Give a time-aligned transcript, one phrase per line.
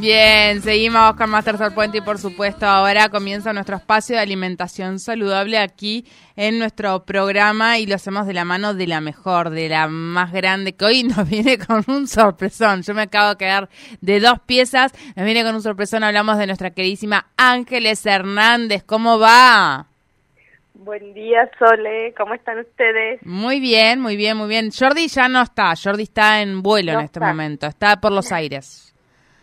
[0.00, 5.58] Bien, seguimos con Master Puente y por supuesto ahora comienza nuestro espacio de alimentación saludable
[5.58, 6.04] aquí
[6.36, 10.32] en nuestro programa y lo hacemos de la mano de la mejor, de la más
[10.32, 12.82] grande, que hoy nos viene con un sorpresón.
[12.82, 13.68] Yo me acabo de quedar
[14.00, 18.84] de dos piezas, nos viene con un sorpresón, hablamos de nuestra queridísima Ángeles Hernández.
[18.84, 19.88] ¿Cómo va?
[20.74, 22.14] Buen día, Sole.
[22.16, 23.18] ¿Cómo están ustedes?
[23.24, 24.70] Muy bien, muy bien, muy bien.
[24.70, 25.74] Jordi ya no está.
[25.74, 27.66] Jordi está en vuelo en este momento.
[27.66, 28.88] Está por los aires.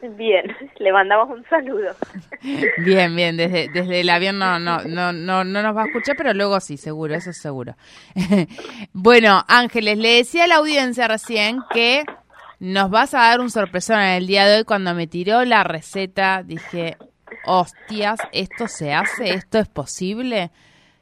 [0.01, 0.45] Bien,
[0.79, 1.95] le mandamos un saludo.
[2.77, 6.15] Bien, bien, desde, desde el avión no, no, no, no, no nos va a escuchar,
[6.15, 7.75] pero luego sí, seguro, eso es seguro.
[8.93, 12.03] bueno, Ángeles, le decía a la audiencia recién que
[12.59, 14.63] nos vas a dar un sorpresón en el día de hoy.
[14.63, 16.97] Cuando me tiró la receta, dije,
[17.45, 19.33] hostias, ¿esto se hace?
[19.33, 20.51] ¿Esto es posible?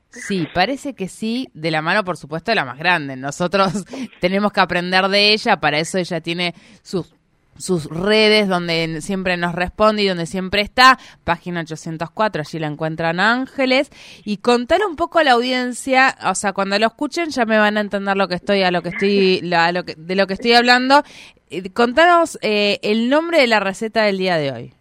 [0.09, 3.15] Sí, parece que sí, de la mano, por supuesto, de la más grande.
[3.15, 3.85] Nosotros
[4.21, 7.13] tenemos que aprender de ella, para eso ella tiene sus
[7.57, 13.19] sus redes donde siempre nos responde y donde siempre está, página 804, allí la encuentran
[13.19, 13.91] Ángeles,
[14.25, 17.77] y contar un poco a la audiencia, o sea, cuando lo escuchen ya me van
[17.77, 20.53] a entender lo que estoy, a lo que estoy, lo que, de lo que estoy
[20.53, 21.03] hablando.
[21.49, 24.73] Eh, contanos eh, el nombre de la receta del día de hoy.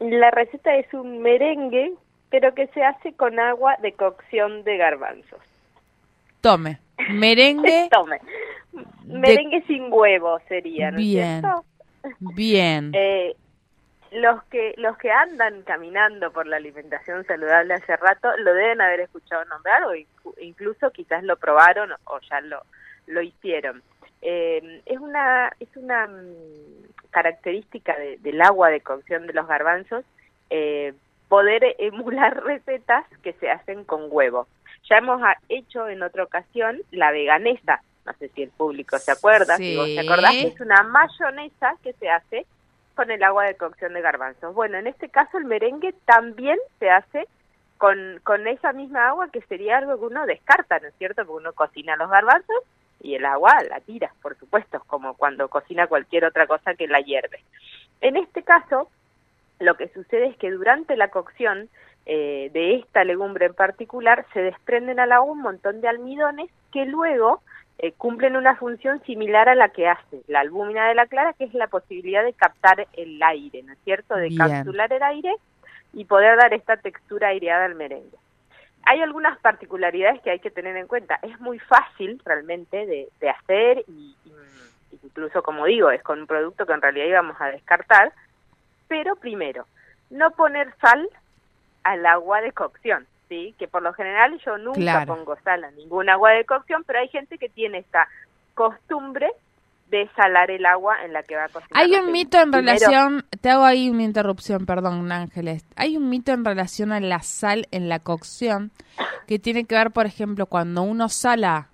[0.00, 1.92] La receta es un merengue,
[2.30, 5.40] pero que se hace con agua de cocción de garbanzos.
[6.40, 6.78] Tome,
[7.10, 7.88] merengue.
[7.92, 8.20] Tome.
[9.04, 11.42] Merengue sin huevo sería, ¿no bien,
[12.20, 12.92] Bien.
[12.94, 13.34] Eh,
[14.12, 19.00] los que los que andan caminando por la alimentación saludable hace rato lo deben haber
[19.00, 19.92] escuchado nombrar o
[20.40, 22.62] incluso quizás lo probaron o ya lo
[23.06, 23.82] lo hicieron.
[24.22, 30.04] Eh, es una es una mm, característica del agua de cocción de los garbanzos
[30.50, 30.94] eh,
[31.28, 34.46] poder emular recetas que se hacen con huevo.
[34.88, 39.56] Ya hemos hecho en otra ocasión la veganesa, no sé si el público se acuerda,
[39.56, 42.46] si vos te acordás, es una mayonesa que se hace
[42.94, 44.54] con el agua de cocción de garbanzos.
[44.54, 47.26] Bueno, en este caso el merengue también se hace
[47.78, 51.24] con, con esa misma agua que sería algo que uno descarta, ¿no es cierto?
[51.24, 52.62] Porque uno cocina los garbanzos
[53.00, 57.00] y el agua la tira, por supuesto, como cuando cocina cualquier otra cosa que la
[57.00, 57.42] hierve.
[58.00, 58.88] En este caso,
[59.58, 61.68] lo que sucede es que durante la cocción
[62.06, 66.84] eh, de esta legumbre en particular se desprenden al agua un montón de almidones que
[66.84, 67.42] luego
[67.78, 71.44] eh, cumplen una función similar a la que hace la albúmina de la clara, que
[71.44, 74.14] es la posibilidad de captar el aire, ¿no es cierto?
[74.14, 75.34] De capturar el aire
[75.92, 78.16] y poder dar esta textura aireada al merengue.
[78.84, 81.18] Hay algunas particularidades que hay que tener en cuenta.
[81.22, 84.14] Es muy fácil realmente de, hacer y,
[85.02, 88.12] incluso, como digo, es con un producto que en realidad íbamos a descartar.
[88.86, 89.66] Pero primero,
[90.10, 91.08] no poner sal
[91.82, 96.30] al agua de cocción que por lo general yo nunca pongo sal a ningún agua
[96.30, 98.08] de cocción, pero hay gente que tiene esta
[98.54, 99.28] costumbre
[99.90, 101.82] de salar el agua en la que va a cocinar.
[101.82, 106.32] Hay un mito en relación, te hago ahí una interrupción, perdón Ángeles, hay un mito
[106.32, 108.70] en relación a la sal en la cocción
[109.26, 111.68] que tiene que ver, por ejemplo, cuando uno sala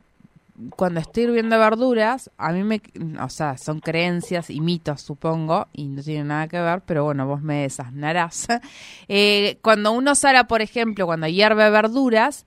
[0.76, 2.81] cuando estoy hirviendo verduras, a mí me,
[3.22, 7.26] o sea, son creencias y mitos, supongo, y no tiene nada que ver, pero bueno,
[7.26, 8.48] vos me desasnarás.
[9.12, 12.47] Eh, cuando uno sala, por ejemplo, cuando hierve verduras,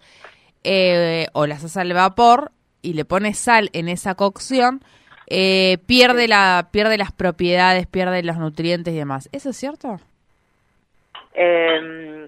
[0.63, 4.81] eh, o las hace al vapor, y le pone sal en esa cocción,
[5.27, 9.27] eh, pierde, la, pierde las propiedades, pierde los nutrientes y demás.
[9.33, 9.99] ¿Eso es cierto?
[11.33, 12.27] Em,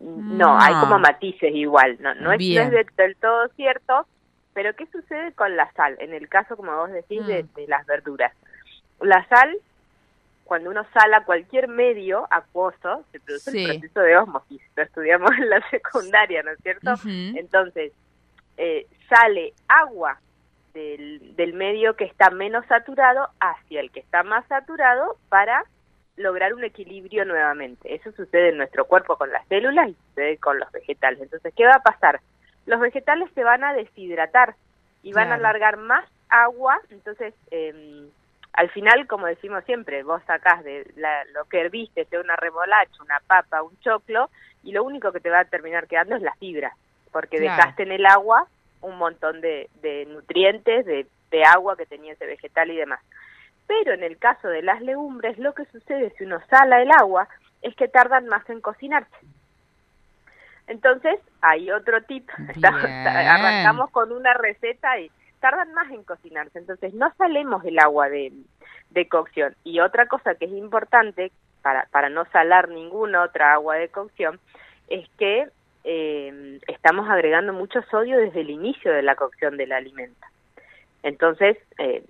[0.00, 4.06] no, hay como matices igual, no, no es, del todo cierto,
[4.54, 5.96] pero ¿qué sucede con la sal?
[5.98, 7.68] En el caso, como vos decís, de, mm.
[7.68, 8.32] las verduras.
[9.00, 9.54] La sal,
[10.44, 14.62] cuando uno sala cualquier medio acuoso, se produce el proceso de osmosis.
[14.76, 16.94] Lo estudiamos en la secundaria, ¿no es cierto?
[17.04, 17.92] Entonces,
[18.56, 20.20] eh, sale agua
[20.72, 25.64] del, del medio que está menos saturado hacia el que está más saturado para
[26.16, 27.92] lograr un equilibrio nuevamente.
[27.92, 31.20] Eso sucede en nuestro cuerpo con las células y sucede con los vegetales.
[31.20, 32.20] Entonces, ¿qué va a pasar?
[32.66, 34.54] Los vegetales se van a deshidratar
[35.02, 38.08] y van a alargar más agua, entonces eh,
[38.54, 40.86] al final, como decimos siempre, vos sacás de
[41.32, 44.30] lo que herviste, sea una remolacha, una papa, un choclo,
[44.62, 46.74] y lo único que te va a terminar quedando es la fibra,
[47.10, 48.46] porque dejaste en el agua
[48.80, 53.00] un montón de, de nutrientes, de, de agua que tenía ese vegetal y demás.
[53.66, 57.28] Pero en el caso de las legumbres, lo que sucede si uno sala el agua
[57.62, 59.16] es que tardan más en cocinarse.
[60.66, 62.28] Entonces, hay otro tip.
[62.64, 66.58] Arrancamos con una receta y tardan más en cocinarse.
[66.58, 68.32] Entonces, no salemos el agua de,
[68.90, 69.54] de cocción.
[69.64, 71.32] Y otra cosa que es importante
[71.62, 74.40] para, para no salar ninguna otra agua de cocción
[74.88, 75.48] es que
[75.84, 80.26] eh, estamos agregando mucho sodio desde el inicio de la cocción del alimento.
[81.02, 82.02] Entonces, eh,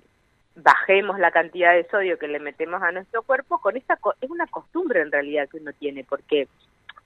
[0.55, 4.47] bajemos la cantidad de sodio que le metemos a nuestro cuerpo, con esa es una
[4.47, 6.47] costumbre en realidad que uno tiene, porque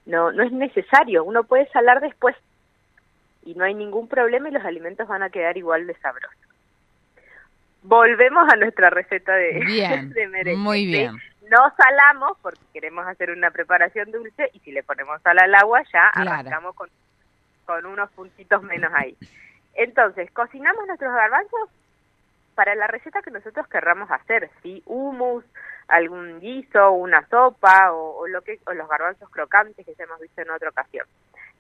[0.09, 2.35] no, no es necesario, uno puede salar después
[3.43, 6.37] y no hay ningún problema y los alimentos van a quedar igual de sabrosos.
[7.83, 9.53] Volvemos a nuestra receta de,
[10.31, 10.57] merengue.
[10.57, 11.13] Muy bien.
[11.51, 15.83] No salamos porque queremos hacer una preparación dulce y si le ponemos sal al agua
[15.93, 16.89] ya arrancamos con,
[17.67, 19.15] con unos puntitos menos ahí.
[19.75, 21.69] Entonces, cocinamos nuestros garbanzos
[22.55, 24.83] para la receta que nosotros querramos hacer, ¿sí?
[24.87, 25.45] Humus,
[25.89, 30.43] algún guiso, una sopa o, lo que, o los garbanzos crocantes que ya hemos visto
[30.43, 31.07] en otra ocasión.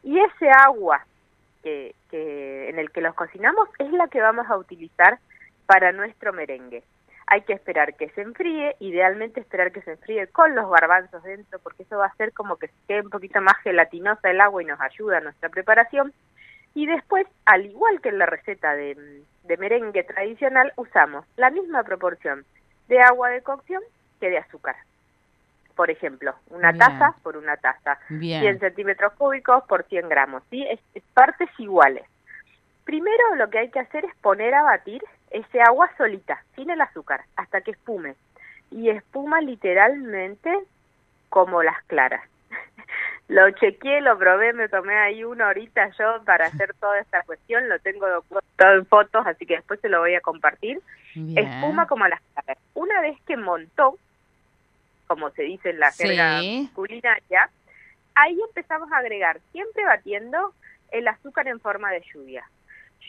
[0.02, 1.04] Y ese agua
[1.62, 1.94] que,
[2.68, 5.18] en el que los cocinamos es la que vamos a utilizar
[5.66, 6.82] para nuestro merengue.
[7.26, 11.58] Hay que esperar que se enfríe, idealmente esperar que se enfríe con los garbanzos dentro,
[11.58, 14.66] porque eso va a hacer como que quede un poquito más gelatinosa el agua y
[14.66, 16.12] nos ayuda a nuestra preparación.
[16.74, 18.96] Y después, al igual que en la receta de
[19.58, 22.46] merengue tradicional, usamos la misma proporción
[22.88, 23.82] de agua de cocción
[24.18, 24.76] que de azúcar.
[25.74, 30.66] Por ejemplo, una taza por una taza, 100 centímetros cúbicos por 100 gramos, ¿sí?
[30.66, 30.80] Es,
[31.14, 32.04] partes iguales.
[32.84, 36.80] Primero lo que hay que hacer es poner a batir ese agua solita, sin el
[36.80, 38.16] azúcar, hasta que espume.
[38.70, 40.52] Y espuma literalmente
[41.28, 42.22] como las claras.
[43.28, 47.68] lo chequeé, lo probé, me tomé ahí una horita yo para hacer toda esta cuestión,
[47.68, 48.06] lo tengo
[48.56, 50.80] todo en fotos, así que después se lo voy a compartir.
[51.14, 52.58] Espuma como las claras.
[52.74, 53.98] Una vez que montó,
[55.08, 56.40] como se dice en la jerga
[56.74, 57.50] culinaria,
[58.14, 60.54] ahí empezamos a agregar, siempre batiendo
[60.92, 62.44] el azúcar en forma de lluvia.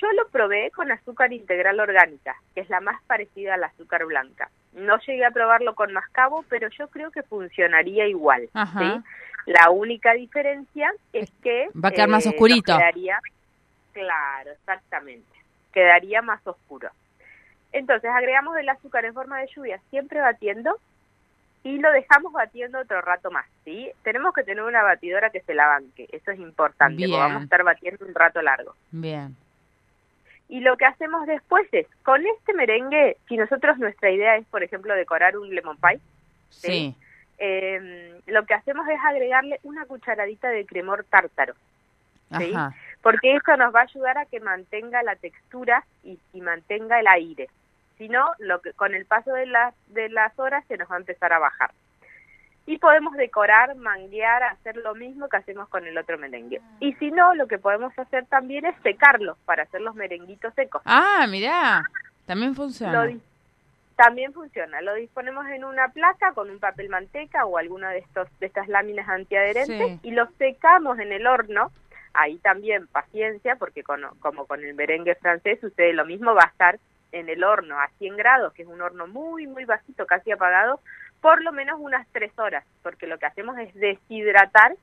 [0.01, 4.49] Yo lo probé con azúcar integral orgánica, que es la más parecida al azúcar blanca.
[4.73, 8.49] No llegué a probarlo con mascabo, pero yo creo que funcionaría igual.
[9.45, 11.67] La única diferencia es que...
[11.75, 12.77] Va a quedar más eh, oscurito.
[12.77, 13.19] Quedaría,
[13.91, 15.27] claro, exactamente.
[15.73, 16.89] Quedaría más oscuro.
[17.73, 20.79] Entonces agregamos el azúcar en forma de lluvia, siempre batiendo,
[21.63, 23.91] y lo dejamos batiendo otro rato más, ¿sí?
[24.03, 27.43] Tenemos que tener una batidora que se la banque, eso es importante, porque vamos a
[27.43, 28.75] estar batiendo un rato largo.
[28.91, 29.35] Bien.
[30.47, 34.63] Y lo que hacemos después es, con este merengue, si nosotros nuestra idea es, por
[34.63, 35.99] ejemplo, decorar un lemon pie,
[36.49, 36.95] ¿sí?
[37.37, 41.53] Em, lo que hacemos es agregarle una cucharadita de cremor tártaro,
[42.37, 42.53] ¿sí?
[43.01, 47.07] Porque eso nos va a ayudar a que mantenga la textura y, y mantenga el
[47.07, 47.49] aire.
[47.99, 50.95] Si no, lo que, con el paso de las, de las horas se nos va
[50.95, 51.69] a empezar a bajar
[52.69, 56.61] y podemos decorar, manguear, hacer lo mismo que hacemos con el otro merengue.
[56.63, 56.77] Ah.
[56.79, 60.83] Y si no, lo que podemos hacer también es secarlos para hacer los merenguitos secos.
[60.85, 61.83] Ah, mirá,
[62.27, 63.09] también funciona.
[63.95, 64.81] también funciona.
[64.81, 68.67] Lo disponemos en una placa con un papel manteca o alguna de estos de estas
[68.67, 71.71] láminas antiadherentes y los secamos en el horno.
[72.13, 76.79] Ahí también paciencia, porque como con el merengue francés sucede lo mismo, va a estar
[77.11, 80.79] en el horno a 100 grados, que es un horno muy, muy bajito, casi apagado,
[81.21, 84.73] por lo menos unas tres horas, porque lo que hacemos es deshidratar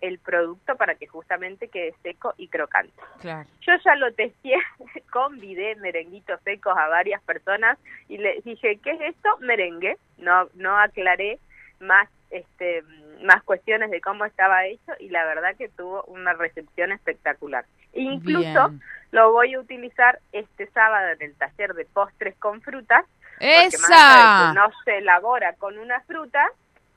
[0.00, 2.92] el producto para que justamente quede seco y crocante.
[3.22, 4.54] Yo ya lo testé,
[5.10, 7.78] convidé merenguitos secos a varias personas
[8.08, 9.36] y le dije, ¿qué es esto?
[9.40, 9.96] Merengue.
[10.18, 11.38] No, no aclaré
[11.80, 12.82] más, este,
[13.24, 17.64] más cuestiones de cómo estaba hecho y la verdad que tuvo una recepción espectacular.
[17.92, 18.72] Incluso
[19.10, 23.04] lo voy a utilizar este sábado en el taller de postres con frutas
[23.40, 24.52] ¡Esa!
[24.52, 26.44] no se elabora con una fruta,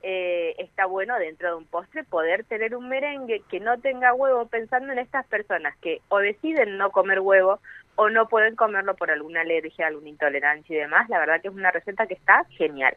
[0.02, 4.46] eh, está bueno dentro de un postre poder tener un merengue que no tenga huevo,
[4.46, 7.60] pensando en estas personas que o deciden no comer huevo
[7.94, 11.08] o no pueden comerlo por alguna alergia, alguna intolerancia y demás.
[11.08, 12.96] La verdad que es una receta que está genial.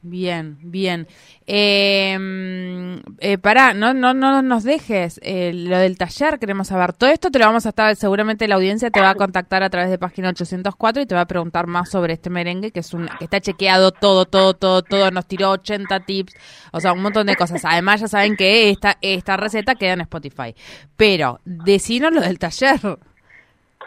[0.00, 1.08] Bien, bien.
[1.44, 6.92] Em, eh, pará, no, no, no nos dejes eh, lo del taller, queremos saber.
[6.92, 9.70] Todo esto te lo vamos a estar, seguramente la audiencia te va a contactar a
[9.70, 12.94] través de página 804 y te va a preguntar más sobre este merengue, que es
[12.94, 16.32] un, que está chequeado todo, todo, todo, todo, nos tiró 80 tips,
[16.70, 17.64] o sea, un montón de cosas.
[17.64, 20.54] Además, ya saben que esta, esta receta queda en Spotify.
[20.96, 22.78] Pero, decinos lo del taller.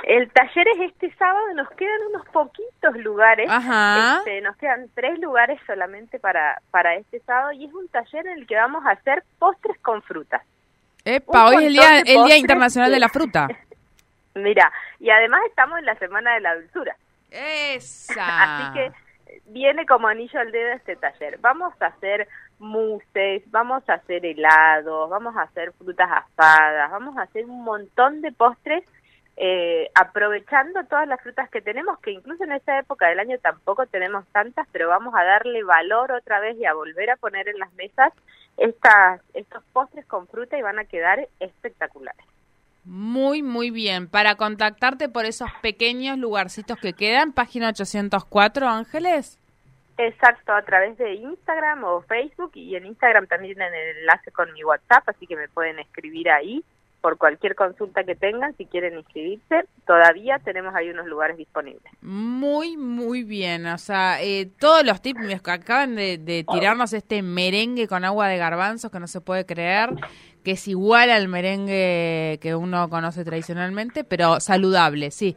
[0.04, 5.60] El taller es este sábado, nos quedan unos poquitos lugares, este, nos quedan tres lugares
[5.68, 9.24] solamente para, para este sábado y es un taller en el que vamos a hacer
[9.38, 10.42] postres con frutas.
[11.06, 13.48] Epa, hoy es el día, el día Internacional de la Fruta.
[14.36, 16.96] Mira, y además estamos en la Semana de la Dulzura.
[17.30, 18.44] Esa.
[18.44, 18.92] Así que
[19.48, 21.38] viene como anillo al dedo este taller.
[21.40, 22.28] Vamos a hacer
[22.60, 28.22] mousses, vamos a hacer helados, vamos a hacer frutas asadas, vamos a hacer un montón
[28.22, 28.84] de postres
[29.38, 33.86] eh, aprovechando todas las frutas que tenemos, que incluso en esta época del año tampoco
[33.88, 37.58] tenemos tantas, pero vamos a darle valor otra vez y a volver a poner en
[37.58, 38.14] las mesas
[38.58, 42.26] estas, estos postres con fruta y van a quedar espectaculares.
[42.84, 44.08] Muy, muy bien.
[44.08, 49.40] Para contactarte por esos pequeños lugarcitos que quedan, página 804, Ángeles.
[49.98, 54.52] Exacto, a través de Instagram o Facebook y en Instagram también en el enlace con
[54.54, 56.64] mi WhatsApp, así que me pueden escribir ahí
[57.02, 61.92] por cualquier consulta que tengan, si quieren inscribirse, todavía tenemos ahí unos lugares disponibles.
[62.02, 63.66] Muy, muy bien.
[63.66, 68.38] O sea, eh, todos los tips que acaban de, tirarnos este merengue con agua de
[68.38, 69.90] garbanzos que no se puede creer,
[70.44, 75.36] que es igual al merengue que uno conoce tradicionalmente, pero saludable, sí.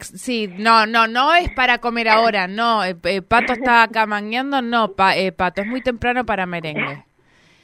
[0.00, 2.82] sí, no, no, no es para comer ahora, no.
[2.82, 7.04] Eh, eh, Pato está acá mangueando, no, Pato, es muy temprano para merengue.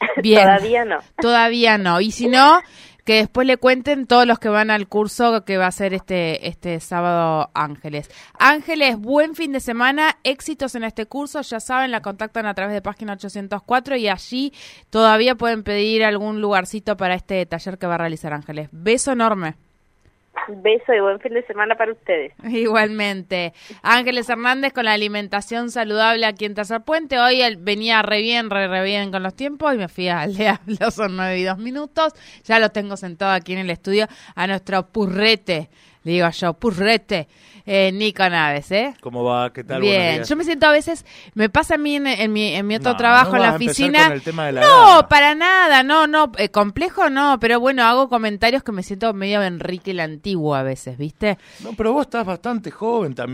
[0.23, 0.43] Bien.
[0.43, 0.99] Todavía no.
[1.21, 2.01] Todavía no.
[2.01, 2.61] Y si no,
[3.05, 6.49] que después le cuenten todos los que van al curso que va a ser este,
[6.49, 8.11] este sábado Ángeles.
[8.39, 12.75] Ángeles, buen fin de semana, éxitos en este curso, ya saben, la contactan a través
[12.75, 14.53] de página 804 y allí
[14.91, 18.69] todavía pueden pedir algún lugarcito para este taller que va a realizar Ángeles.
[18.73, 19.57] Beso enorme.
[20.49, 22.33] Beso y buen fin de semana para ustedes.
[22.45, 23.53] Igualmente.
[23.83, 27.19] Ángeles Hernández con la alimentación saludable aquí en Tercer Puente.
[27.19, 30.57] Hoy venía re bien, re, re bien con los tiempos y me fui al de
[30.91, 32.13] son nueve y dos minutos.
[32.45, 35.71] Ya lo tengo sentado aquí en el estudio a nuestro purrete
[36.05, 37.29] digo yo, purrete,
[37.67, 38.95] eh, Nico Naves, ¿eh?
[39.01, 39.53] ¿Cómo va?
[39.53, 39.81] ¿Qué tal?
[39.81, 42.95] Bien, yo me siento a veces, me pasa a mí en, mi, en mi otro
[42.97, 44.15] trabajo en la oficina.
[44.53, 49.15] no, para nada, no, no, eh, complejo no, pero bueno, hago comentarios que me siento
[49.15, 51.39] medio Enrique el Antiguo a veces, ¿viste?
[51.61, 53.33] No, pero vos estás bastante joven también.